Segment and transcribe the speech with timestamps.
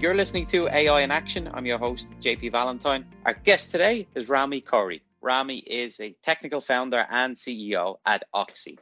[0.00, 1.50] You're listening to AI in Action.
[1.52, 3.04] I'm your host, JP Valentine.
[3.26, 5.02] Our guest today is Rami Khoury.
[5.20, 8.78] Rami is a technical founder and CEO at auxi.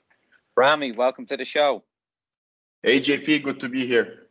[0.56, 1.82] Rami, welcome to the show.
[2.84, 4.28] Hey, JP, good to be here.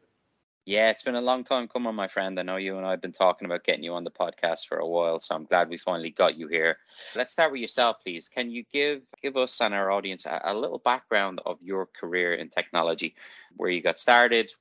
[0.66, 2.40] Yeah, it's been a long time coming, my friend.
[2.40, 4.77] I know you and I have been talking about getting you on the podcast for
[4.77, 6.77] a while, so I'm glad we finally got you here.
[7.18, 8.30] Let's start with yourself, please.
[8.30, 12.35] Can you give give us and our audience a, a little background of your career
[12.35, 13.13] in technology,
[13.57, 14.54] where you got started,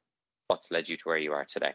[0.49, 1.75] what's led you to where you are today?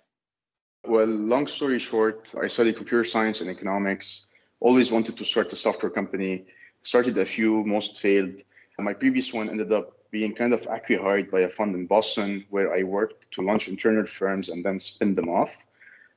[0.83, 4.25] Well, long story short, I studied computer science and economics.
[4.59, 6.45] Always wanted to start a software company.
[6.81, 8.41] Started a few, most failed.
[8.79, 12.73] My previous one ended up being kind of acqui-hired by a fund in Boston where
[12.73, 15.51] I worked to launch internal firms and then spin them off.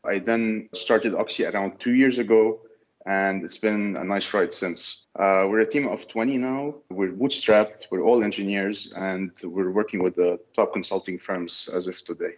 [0.03, 2.61] I then started auxi around two years ago,
[3.05, 5.07] and it's been a nice ride since.
[5.17, 6.75] Uh, we're a team of 20 now.
[6.89, 7.87] We're bootstrapped.
[7.91, 12.37] We're all engineers, and we're working with the top consulting firms as of today.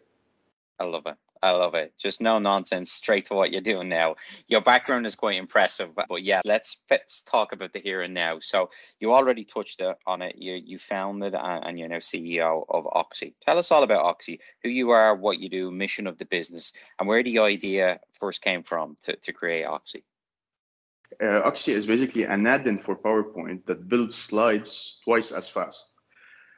[0.81, 1.17] I love it.
[1.47, 1.95] I love it.
[1.97, 4.17] Just no nonsense, straight to what you're doing now.
[4.49, 8.41] Your background is quite impressive, but yeah, let's, let's talk about the here and now.
[8.41, 10.37] So you already touched on it.
[10.37, 13.35] You you founded and you're now CEO of auxi.
[13.45, 16.73] Tell us all about auxi, who you are, what you do, mission of the business,
[16.99, 20.03] and where the idea first came from to, to create auxi.
[21.23, 25.93] Uh, auxi is basically an add-in for PowerPoint that builds slides twice as fast.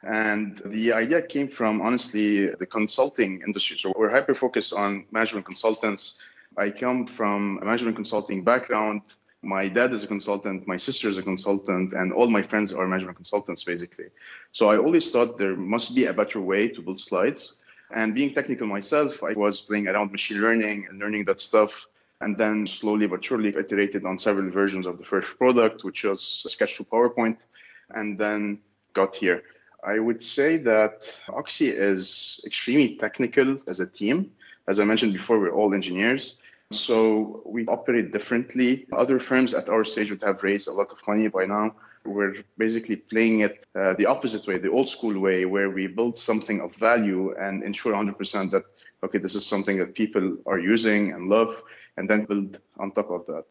[0.03, 3.77] And the idea came from honestly the consulting industry.
[3.77, 6.19] So we're hyper focused on management consultants.
[6.57, 9.01] I come from a management consulting background.
[9.41, 12.85] My dad is a consultant, my sister is a consultant, and all my friends are
[12.85, 14.07] management consultants basically.
[14.51, 17.55] So I always thought there must be a better way to build slides.
[17.91, 21.87] And being technical myself, I was playing around machine learning and learning that stuff.
[22.21, 26.43] And then slowly but surely iterated on several versions of the first product, which was
[26.45, 27.45] Sketch to PowerPoint,
[27.91, 28.59] and then
[28.93, 29.41] got here.
[29.83, 34.31] I would say that auxi is extremely technical as a team.
[34.67, 36.35] As I mentioned before, we're all engineers.
[36.71, 38.85] So we operate differently.
[38.93, 41.73] Other firms at our stage would have raised a lot of money by now.
[42.05, 46.17] We're basically playing it uh, the opposite way, the old school way, where we build
[46.17, 48.63] something of value and ensure 100% that,
[49.03, 51.61] okay, this is something that people are using and love,
[51.97, 53.45] and then build on top of that.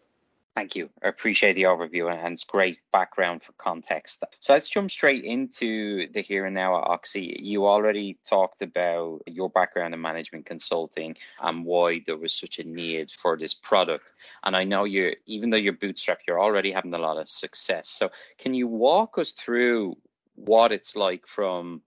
[0.58, 0.90] Thank you.
[1.04, 4.24] I appreciate the overview and it's great background for context.
[4.40, 7.36] So let's jump straight into the here and now at auxi.
[7.38, 12.64] You already talked about your background in management consulting and why there was such a
[12.64, 14.14] need for this product.
[14.42, 17.88] And I know you're, even though you're bootstrapped, you're already having a lot of success.
[17.88, 19.96] So can you walk us through
[20.34, 21.82] what it's like from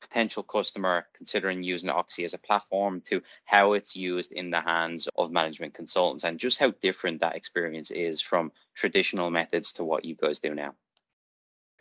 [0.00, 5.08] potential customer considering using auxi as a platform to how it's used in the hands
[5.16, 10.04] of management consultants and just how different that experience is from traditional methods to what
[10.04, 10.74] you guys do now.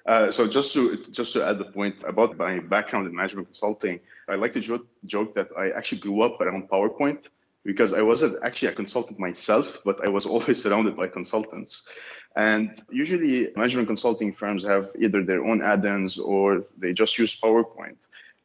[0.06, 4.00] Uh, so just to just to add the point about my background in management consulting,
[4.30, 7.30] I like to joke, joke that I actually grew up around PowerPoint
[7.64, 11.88] because I wasn't actually a consultant myself, but I was always surrounded by consultants.
[12.36, 17.96] And usually, management consulting firms have either their own add-ins or they just use PowerPoint.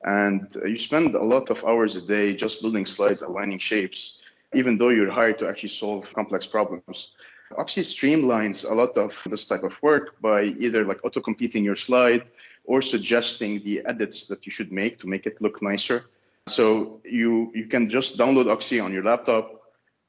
[0.05, 4.19] And you spend a lot of hours a day just building slides, aligning shapes,
[4.55, 7.11] even though you're hired to actually solve complex problems.
[7.59, 11.77] auxi streamlines a lot of this type of work by either like auto completing your
[11.77, 12.23] slide
[12.65, 16.05] or suggesting the edits that you should make to make it look nicer.
[16.47, 19.47] So you you can just download auxi on your laptop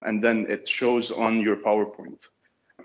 [0.04, 2.28] and then it shows on your PowerPoint.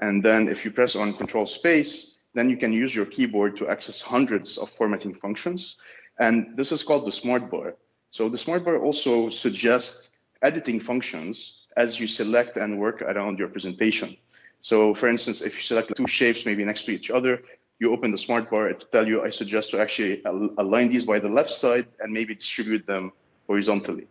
[0.01, 3.69] And then if you press on control space, then you can use your keyboard to
[3.69, 5.77] access hundreds of formatting functions
[6.19, 7.77] and this is called the smart bar.
[8.11, 10.11] So the smart bar also suggests
[10.43, 14.17] editing functions as you select and work around your presentation.
[14.61, 17.43] So for instance, if you select two shapes maybe next to each other,
[17.79, 21.19] you open the smart bar to tell you, I suggest to actually align these by
[21.19, 23.13] the left side and maybe distribute them
[23.47, 24.07] horizontally.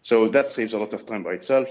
[0.00, 1.68] So that saves a lot of time by itself.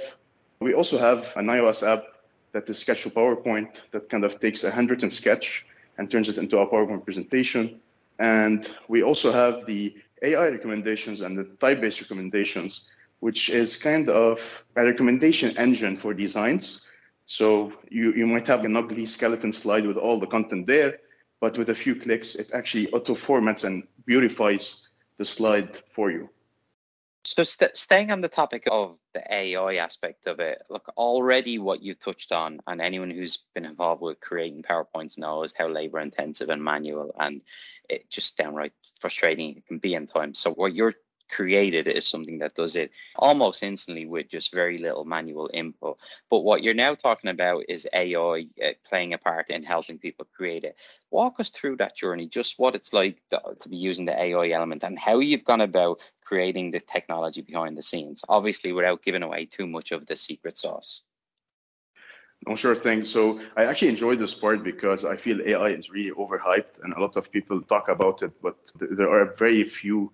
[0.60, 2.04] We also have an iOS app
[2.52, 5.66] that is Sketch to PowerPoint that kind of takes a handwritten sketch
[5.98, 7.80] and turns it into a PowerPoint presentation.
[8.20, 12.82] And we also have the AI recommendations and the type-based recommendations,
[13.20, 16.82] which is kind of a recommendation engine for designs.
[17.26, 20.98] So you, you might have an ugly skeleton slide with all the content there,
[21.40, 24.88] but with a few clicks, it actually auto formats and beautifies
[25.18, 26.30] the slide for you.
[27.26, 31.82] So, st- staying on the topic of the AI aspect of it, look, already what
[31.82, 36.50] you've touched on, and anyone who's been involved with creating PowerPoints knows how labor intensive
[36.50, 37.42] and manual and
[37.90, 40.34] it just downright frustrating it can be in time.
[40.34, 40.96] So, what you're
[41.30, 45.98] created is something that does it almost instantly with just very little manual input.
[46.30, 50.28] But what you're now talking about is AI uh, playing a part in helping people
[50.36, 50.76] create it.
[51.12, 54.84] Walk us through that journey, just what it's like to be using the AI element
[54.84, 59.46] and how you've gone about creating the technology behind the scenes, obviously without giving away
[59.46, 61.02] too much of the secret sauce.
[62.46, 63.04] No, sure thing.
[63.04, 67.02] So I actually enjoy this part because I feel AI is really overhyped and a
[67.02, 70.12] lot of people talk about it, but there are very few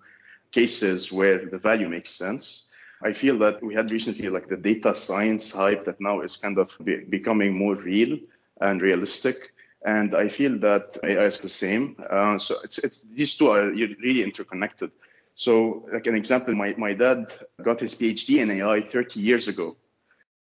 [0.52, 2.70] cases where the value makes sense.
[3.02, 6.56] I feel that we had recently like the data science hype that now is kind
[6.58, 8.18] of be- becoming more real
[8.62, 9.36] and realistic.
[9.84, 11.84] And I feel that AI is the same.
[12.10, 14.90] Uh, so it's, it's these two are really interconnected.
[15.36, 17.30] So, like an example, my, my dad
[17.62, 19.76] got his PhD in AI 30 years ago,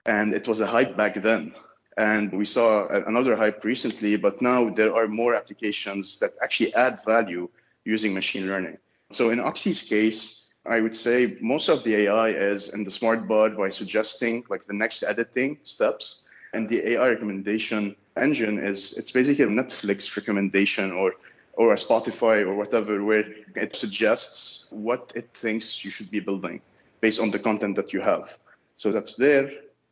[0.06, 1.56] and it was a hype back then.
[1.98, 7.00] And we saw another hype recently, but now there are more applications that actually add
[7.04, 7.50] value
[7.84, 8.78] using machine learning.
[9.12, 13.28] So in auxi's case, I would say most of the AI is in the smart
[13.28, 16.22] bar by suggesting like the next editing steps.
[16.54, 21.14] And the AI recommendation engine is it's basically a Netflix recommendation or
[21.57, 23.25] or a Spotify or whatever, where
[23.56, 26.62] it suggests what it thinks you should be building
[27.02, 28.38] based on the content that you have.
[28.78, 29.50] So that's there.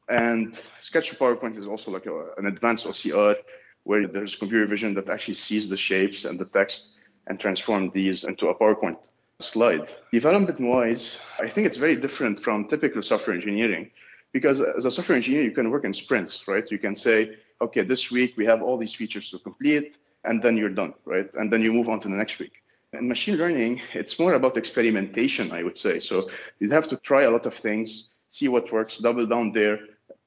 [0.10, 3.36] And Sketch PowerPoint is also like a, an advanced OCR
[3.84, 8.24] where there's computer vision that actually sees the shapes and the text and transform these
[8.26, 8.98] into a PowerPoint
[9.40, 9.90] slide.
[10.12, 13.90] Development wise, I think it's very different from typical software engineering
[14.32, 16.70] because as a software engineer, you can work in sprints, right?
[16.70, 20.58] You can say, okay, this week we have all these features to complete, and then
[20.58, 21.30] you're done, right?
[21.36, 22.64] And then you move on to the next week.
[22.94, 26.00] In machine learning, it's more about experimentation, I would say.
[26.00, 26.30] So
[26.60, 29.80] you'd have to try a lot of things, see what works, double down there.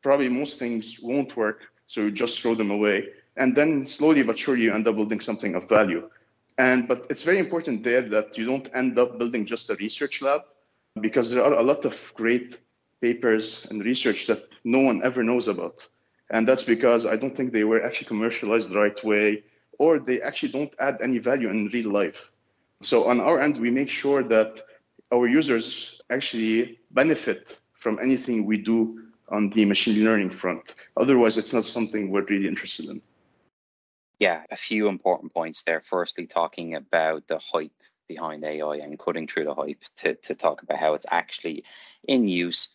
[0.02, 3.08] Probably most things won't work, so you just throw them away.
[3.36, 6.08] And then slowly but surely you end up building something of value.
[6.58, 10.22] And but it's very important there that you don't end up building just a research
[10.22, 10.42] lab
[11.00, 12.60] because there are a lot of great
[13.00, 15.86] papers and research that no one ever knows about.
[16.30, 19.44] And that's because I don't think they were actually commercialized the right way
[19.78, 22.30] or they actually don't add any value in real life.
[22.82, 24.62] So on our end, we make sure that
[25.12, 30.74] our users actually benefit from anything we do on the machine learning front.
[30.96, 33.00] Otherwise, it's not something we're really interested in.
[34.18, 35.80] Yeah, a few important points there.
[35.80, 37.72] Firstly, talking about the hype
[38.08, 41.64] behind AI and cutting through the hype to, to talk about how it's actually
[42.06, 42.68] in use,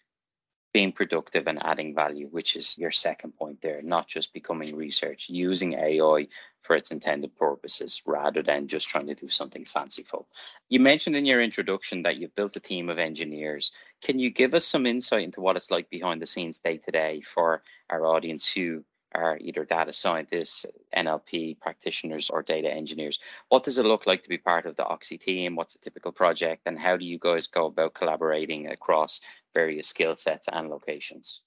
[0.73, 5.29] being productive and adding value, which is your second point there, not just becoming research,
[5.29, 6.27] using AI
[6.61, 10.27] for its intended purposes rather than just trying to do something fanciful.
[10.69, 13.71] You mentioned in your introduction that you've built a team of engineers.
[14.01, 16.91] Can you give us some insight into what it's like behind the scenes day to
[16.91, 20.65] day for our audience who are either data scientists,
[20.95, 23.19] NLP practitioners, or data engineers.
[23.49, 25.55] What does it look like to be part of the auxi team?
[25.55, 29.21] What's a typical project, and how do you guys go about collaborating across
[29.53, 31.41] various skill sets and locations?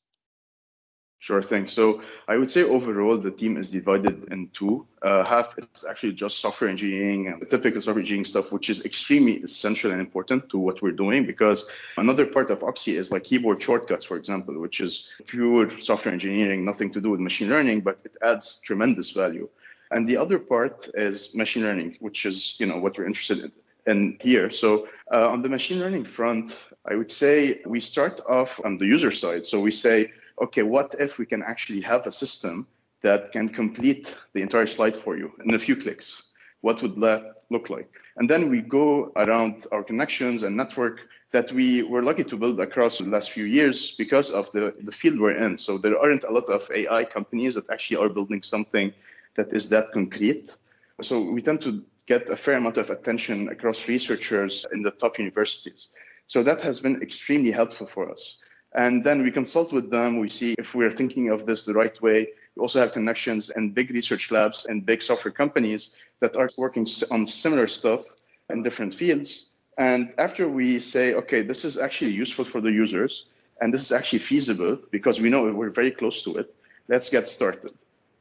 [1.25, 1.67] Sure thing.
[1.67, 4.87] So I would say overall the team is divided in two.
[5.01, 8.85] Uh, half is actually just software engineering and the typical software engineering stuff, which is
[8.85, 11.65] extremely essential and important to what we're doing because
[11.97, 16.63] another part of auxi is like keyboard shortcuts, for example, which is pure software engineering,
[16.63, 19.49] nothing to do with machine learning, but it adds tremendous value.
[19.93, 23.53] And the other part is machine learning, which is you know what we're interested in
[23.87, 24.51] in here.
[24.51, 28.87] So uh, on the machine learning front, I would say we start off on the
[28.87, 29.45] user side.
[29.47, 32.67] So we say okay, what if we can actually have a system
[33.03, 36.23] that can complete the entire slide for you in a few clicks?
[36.63, 37.89] What would that look like?
[38.17, 41.01] And then we go around our connections and network
[41.33, 44.93] that we were lucky to build across the last few years because of the, the
[44.93, 45.59] field we're in.
[45.59, 48.93] So there aren't a lot of AI companies that actually are building something
[49.35, 50.57] that is that concrete.
[51.03, 55.19] So we tend to get a fair amount of attention across researchers in the top
[55.19, 55.89] universities.
[56.27, 58.37] So that has been extremely helpful for us.
[58.75, 60.19] And then we consult with them.
[60.19, 62.29] We see if we're thinking of this the right way.
[62.57, 66.87] We also have connections in big research labs and big software companies that are working
[67.11, 68.03] on similar stuff
[68.51, 69.47] in different fields.
[69.79, 73.27] And after we say, okay, this is actually useful for the users,
[73.61, 76.55] and this is actually feasible because we know we're very close to it,
[76.89, 77.73] let's get started.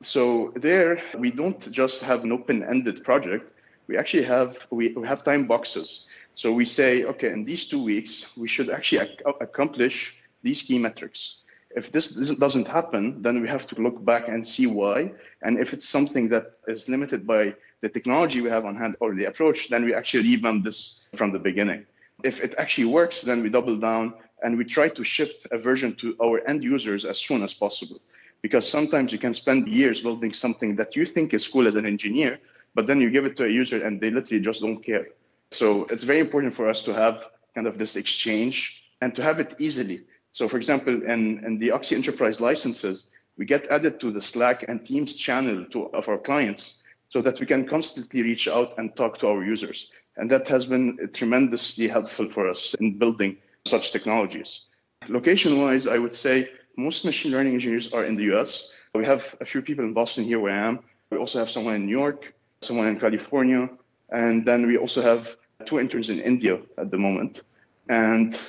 [0.02, 3.52] So there, we don't just have an open-ended project.
[3.88, 6.06] We actually have we, we have time boxes.
[6.36, 10.78] So we say, okay, in these two weeks, we should actually ac- accomplish these key
[10.78, 11.38] metrics.
[11.76, 15.12] If this doesn't happen, then we have to look back and see why.
[15.42, 19.16] And if it's something that is limited by the technology we have on hand or
[19.16, 21.86] the approach, then we actually revamp this from the beginning.
[22.24, 25.96] If it actually works, then we double down and we try to ship a version
[25.96, 28.00] to our end users as soon as possible.
[28.42, 31.86] Because sometimes you can spend years building something that you think is cool as an
[31.86, 32.40] engineer,
[32.76, 35.08] but then you give it to a user and they literally just don't care.
[35.52, 39.40] So it's very important for us to have kind of this exchange and to have
[39.40, 40.02] it easily.
[40.34, 43.06] So, for example, in, in the auxi Enterprise licenses,
[43.38, 47.40] we get added to the Slack and Teams channel to, of our clients so that
[47.40, 49.90] we can constantly reach out and talk to our users.
[50.18, 54.62] And that has been tremendously helpful for us in building such technologies.
[55.08, 58.72] Location wise, I would say most machine learning engineers are in the US.
[58.96, 60.80] We have a few people in Boston here where I am.
[61.12, 63.70] We also have someone in New York, someone in California,
[64.10, 65.36] and then we also have
[65.66, 67.44] two interns in India at the moment.
[67.90, 68.40] And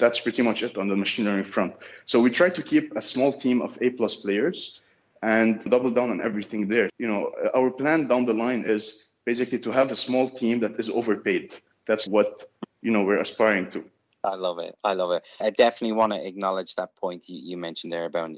[0.00, 1.74] that's pretty much it on the machine learning front.
[2.06, 4.80] So we try to keep a small team of A plus players
[5.22, 6.90] and double down on everything there.
[6.98, 10.80] You know, our plan down the line is basically to have a small team that
[10.80, 11.54] is overpaid.
[11.86, 12.44] That's what
[12.82, 13.84] you know we're aspiring to.
[14.24, 14.76] I love it.
[14.84, 15.22] I love it.
[15.40, 18.30] I definitely want to acknowledge that point you, you mentioned there about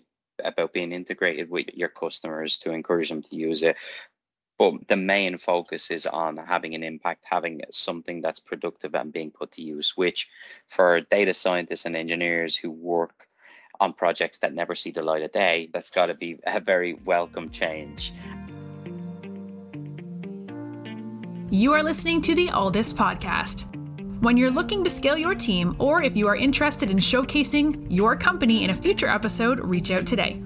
[0.45, 3.77] about being integrated with your customers to encourage them to use it.
[4.63, 9.33] But the main focus is on having an impact, having something that's productive and being
[9.33, 10.29] put to use, which
[10.69, 13.27] for data scientists and engineers who work
[13.81, 16.95] on projects that never see the light of day, that's got to be a very
[17.05, 18.15] welcome change.
[21.51, 23.67] You are listening to the Alldus podcast.
[24.23, 28.15] When you're looking to scale your team, or if you are interested in showcasing your
[28.15, 30.41] company in a future episode, reach out today.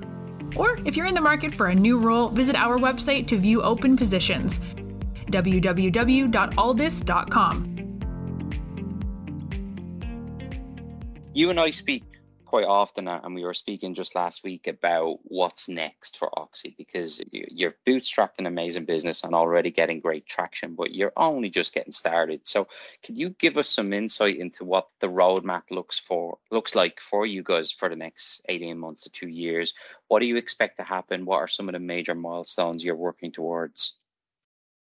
[0.57, 3.63] Or if you're in the market for a new role, visit our website to view
[3.63, 4.61] open positions
[5.27, 7.73] www.alldus.com.
[11.35, 12.16] You and I speak
[12.47, 16.75] quite often, uh, and we were speaking just last week about what's next for auxi
[16.77, 21.75] because you're bootstrapped an amazing business and already getting great traction, but you're only just
[21.75, 22.41] getting started.
[22.45, 22.69] So,
[23.03, 27.27] can you give us some insight into what the roadmap looks for looks like for
[27.27, 29.75] you guys for the next 18 months to two years?
[30.09, 31.27] What do you expect to happen?
[31.27, 33.97] What are some of the major milestones you're working towards?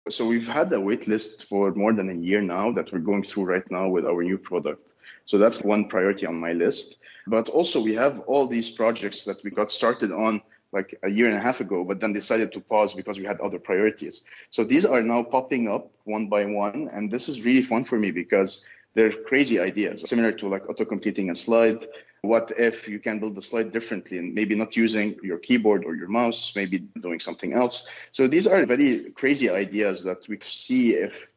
[0.09, 3.23] So we've had a wait list for more than a year now that we're going
[3.23, 4.93] through right now with our new product.
[5.25, 6.99] So that's one priority on my list.
[7.27, 11.27] But also, we have all these projects that we got started on like a year
[11.27, 14.23] and a half ago, but then decided to pause because we had other priorities.
[14.49, 16.89] So these are now popping up one by one.
[16.93, 18.61] And this is really fun for me because
[18.93, 21.85] they're crazy ideas, similar to like auto completing a slide.
[22.21, 25.95] What if you can build the slide differently and maybe not using your keyboard or
[25.95, 27.87] your mouse, maybe doing something else?
[28.11, 31.29] So these are very crazy ideas that we see if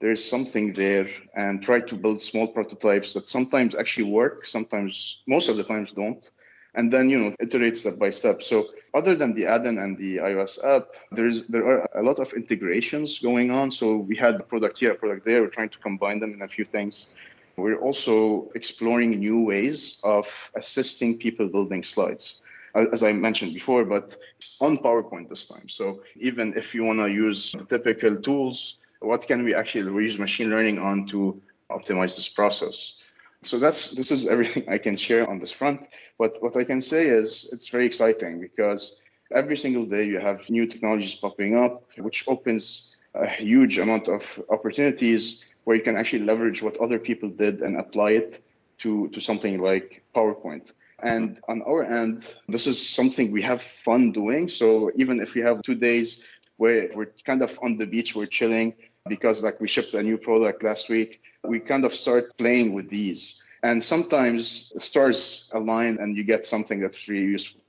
[0.00, 5.48] there's something there and try to build small prototypes that sometimes actually work, sometimes, most
[5.48, 6.30] of the times don't.
[6.74, 8.42] And then, you know, iterate step by step.
[8.42, 12.32] So other than the add-in and the iOS app, there's there are a lot of
[12.34, 13.70] integrations going on.
[13.72, 15.42] So we had a product here, a product there.
[15.42, 17.08] We're trying to combine them in a few things.
[17.56, 22.38] We're also exploring new ways of assisting people building slides
[22.74, 24.16] as I mentioned before, but
[24.60, 25.68] on PowerPoint this time.
[25.68, 30.18] So even if you want to use the typical tools, what can we actually use
[30.18, 31.40] machine learning on to
[31.70, 32.94] optimize this process?
[33.42, 35.86] So that's this is everything I can share on this front.
[36.18, 38.98] But what I can say is it's very exciting because
[39.32, 44.22] every single day you have new technologies popping up, which opens a huge amount of
[44.50, 48.42] opportunities where you can actually leverage what other people did and apply it
[48.78, 50.72] to, to something like PowerPoint.
[51.00, 54.48] And on our end, this is something we have fun doing.
[54.48, 56.22] So even if we have two days
[56.56, 58.74] where we're kind of on the beach, we're chilling,
[59.06, 62.88] because like we shipped a new product last week, we kind of start playing with
[62.90, 63.40] these.
[63.62, 67.60] And sometimes stars align and you get something that's really useful.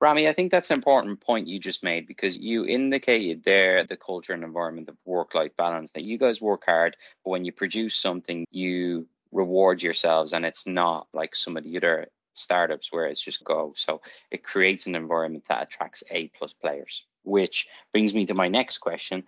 [0.00, 3.96] Rami, I think that's an important point you just made because you indicated there the
[3.96, 7.52] culture and environment of work life balance that you guys work hard, but when you
[7.52, 13.06] produce something, you reward yourselves and it's not like some of the other startups where
[13.06, 13.72] it's just go.
[13.76, 14.00] So
[14.30, 18.78] it creates an environment that attracts A plus players, which brings me to my next
[18.78, 19.24] question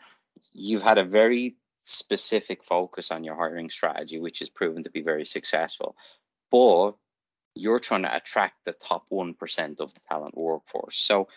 [0.53, 5.03] you've had a very specific focus on your hiring strategy, which has proven to be
[5.03, 5.97] very successful.
[6.51, 6.93] But
[7.55, 10.99] you're trying to attract the top 1% of the talent workforce.
[10.99, 11.29] So,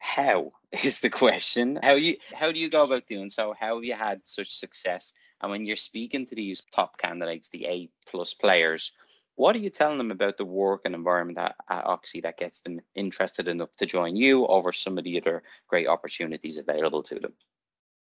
[0.00, 0.52] how
[0.84, 1.78] is the question?
[1.82, 3.54] How you how do you go about doing so?
[3.58, 5.12] How have you had such success?
[5.40, 8.92] And when you're speaking to these top candidates, the A plus players,
[9.36, 12.60] what are you telling them about the work and environment at, at auxi that gets
[12.62, 17.20] them interested enough to join you over some of the other great opportunities available to
[17.20, 17.32] them?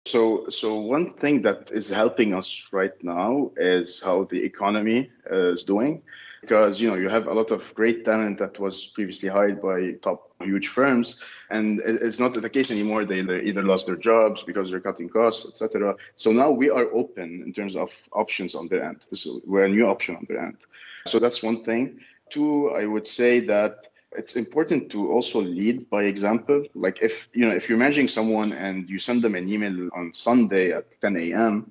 [0.04, 5.52] So, so one thing that is helping us right now is how the economy uh,
[5.52, 6.02] is doing.
[6.42, 9.92] because you know you have a lot of great talent that was previously hired by
[10.02, 11.16] top huge firms
[11.50, 13.04] and it's not the case anymore.
[13.04, 17.42] They either lost their jobs because they're cutting costs etc so now we are open
[17.46, 19.06] in terms of options on their end.
[19.10, 20.58] Is, we're a new option on their end.
[21.06, 22.00] So that's one thing.
[22.30, 27.44] Two i would say that it's important to also lead by example like if you
[27.46, 31.16] know if you're managing someone and you send them an email on sunday at 10
[31.16, 31.70] a.m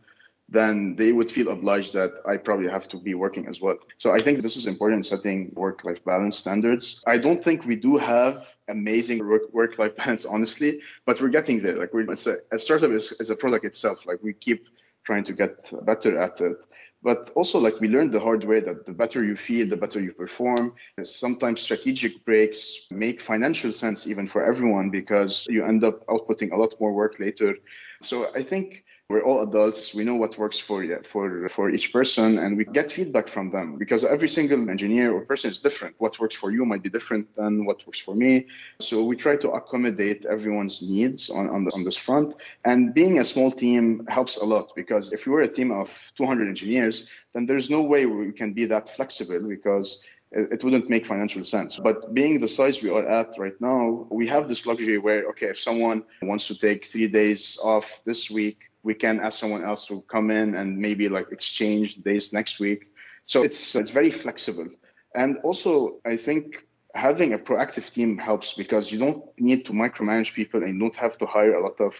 [0.52, 3.78] then they would feel obliged that I probably have to be working as well.
[3.98, 7.02] So I think this is important setting work life balance standards.
[7.08, 11.78] I don't think we do have amazing work life balance, honestly, but we're getting there.
[11.78, 14.06] Like, we're, it's a, a startup is, is a product itself.
[14.06, 14.68] Like, we keep
[15.06, 16.58] trying to get better at it.
[17.04, 20.00] But also, like, we learned the hard way that the better you feel, the better
[20.00, 20.74] you perform.
[21.04, 26.56] Sometimes strategic breaks make financial sense even for everyone because you end up outputting a
[26.56, 27.56] lot more work later.
[28.04, 32.40] So I think we're all adults we know what works for for for each person
[32.40, 35.94] and we get feedback from them because every single engineer or person is different.
[36.00, 38.48] What works for you might be different than what works for me.
[38.80, 42.30] So we try to accommodate everyone's needs on on, the, on this front.
[42.64, 43.84] And being a small team
[44.18, 47.82] helps a lot because if you were a team of 200 engineers then there's no
[47.82, 50.00] way we can be that flexible because
[50.34, 51.78] it wouldn't make financial sense.
[51.78, 55.48] But being the size we are at right now, we have this luxury where, okay,
[55.48, 59.86] if someone wants to take three days off this week, we can ask someone else
[59.88, 62.88] to come in and maybe like exchange days next week.
[63.26, 64.68] So it's it's very flexible.
[65.16, 70.34] And also, I think having a proactive team helps because you don't need to micromanage
[70.34, 71.94] people and you don't have to hire a lot of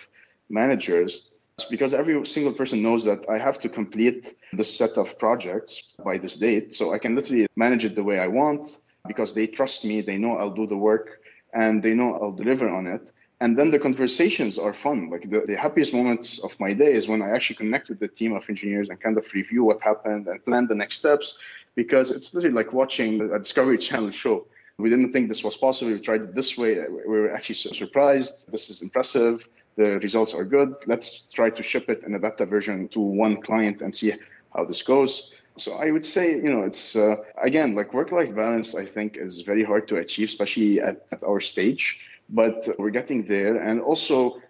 [0.50, 1.30] managers
[1.70, 6.18] because every single person knows that I have to complete this set of projects by
[6.18, 6.74] this date.
[6.74, 10.18] So I can literally manage it the way I want because they trust me, they
[10.18, 11.22] know I'll do the work,
[11.54, 13.12] and they know I'll deliver on it.
[13.42, 15.10] And then the conversations are fun.
[15.10, 18.08] Like the, the happiest moments of my day is when I actually connect with the
[18.08, 21.34] team of engineers and kind of review what happened and plan the next steps
[21.76, 24.46] because it's literally like watching a Discovery Channel show.
[24.78, 25.92] We didn't think this was possible.
[25.92, 26.80] We tried it this way.
[26.90, 28.52] We were actually surprised.
[28.52, 30.76] This is impressive the results are good.
[30.88, 34.14] Let's try to ship it in a beta version to one client and see
[34.56, 35.32] how this goes.
[35.58, 38.74] So I would say, you know, it's uh, again like work-life balance.
[38.76, 42.00] I think is very hard to achieve, especially at, at our stage.
[42.32, 44.42] But we're getting there, and also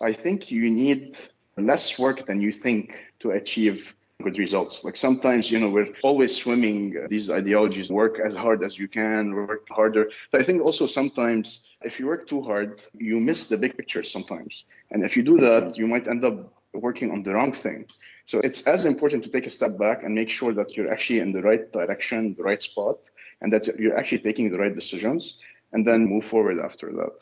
[0.00, 1.16] I think you need
[1.56, 4.84] less work than you think to achieve good results.
[4.84, 9.34] Like sometimes, you know, we're always swimming these ideologies, work as hard as you can,
[9.34, 10.10] work harder.
[10.30, 14.02] But I think also sometimes if you work too hard, you miss the big picture
[14.02, 14.64] sometimes.
[14.90, 17.86] And if you do that, you might end up working on the wrong thing.
[18.26, 21.18] So it's as important to take a step back and make sure that you're actually
[21.18, 23.10] in the right direction, the right spot,
[23.42, 25.34] and that you're actually taking the right decisions
[25.74, 27.12] and then move forward after that.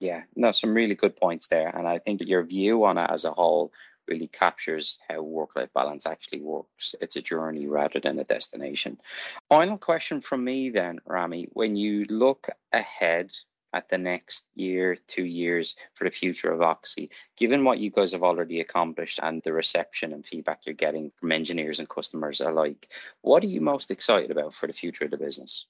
[0.00, 1.76] Yeah, no, some really good points there.
[1.76, 3.72] And I think your view on it as a whole
[4.06, 6.94] really captures how work life balance actually works.
[7.00, 9.00] It's a journey rather than a destination.
[9.48, 11.48] Final question from me then, Rami.
[11.52, 13.30] When you look ahead
[13.72, 18.12] at the next year, two years for the future of auxi, given what you guys
[18.12, 22.88] have already accomplished and the reception and feedback you're getting from engineers and customers alike,
[23.22, 25.66] what are you most excited about for the future of the business?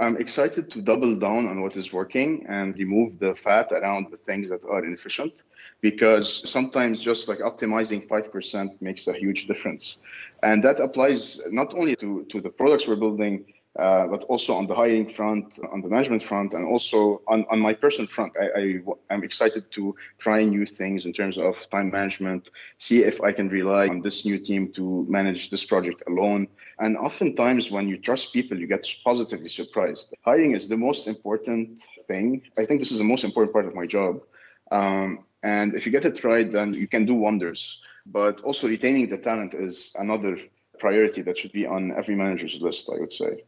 [0.00, 4.16] I'm excited to double down on what is working and remove the fat around the
[4.16, 5.32] things that are inefficient
[5.80, 9.98] because sometimes just like optimizing 5% makes a huge difference.
[10.42, 13.44] And that applies not only to, to the products we're building,
[13.78, 17.60] uh, but also on the hiring front, on the management front, and also on, on
[17.60, 18.32] my personal front.
[18.40, 23.20] I, I, am excited to try new things in terms of time management, see if
[23.20, 26.48] I can rely on this new team to manage this project alone.
[26.78, 30.14] And oftentimes, when you trust people, you get positively surprised.
[30.24, 32.42] Hiring is the most important thing.
[32.58, 34.22] I think this is the most important part of my job.
[34.70, 37.78] Um, and if you get it right, then you can do wonders.
[38.06, 40.38] But also, retaining the talent is another
[40.78, 43.44] priority that should be on every manager's list, I would say.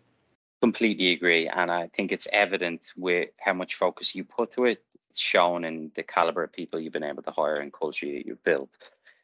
[0.61, 1.49] Completely agree.
[1.49, 4.83] And I think it's evident with how much focus you put to it.
[5.11, 8.27] It's shown in the caliber of people you've been able to hire and culture that
[8.27, 8.77] you've built.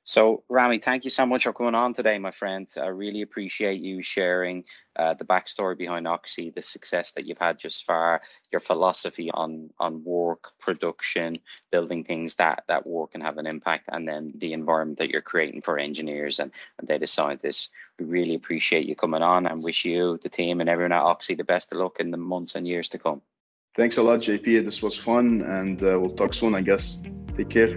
[0.06, 2.68] So, Rami, thank you so much for coming on today, my friend.
[2.76, 4.64] I really appreciate you sharing
[4.96, 8.20] uh, the backstory behind auxi, the success that you've had just far,
[8.52, 11.38] your philosophy on on work, production,
[11.72, 15.22] building things that that work and have an impact, and then the environment that you're
[15.22, 17.70] creating for engineers and, and data scientists.
[17.98, 21.34] We really appreciate you coming on and wish you, the team, and everyone at auxi
[21.34, 23.22] the best of luck in the months and years to come.
[23.74, 24.66] Thanks a lot, JP.
[24.66, 26.98] This was fun, and uh, we'll talk soon, I guess.
[27.36, 27.76] Take care.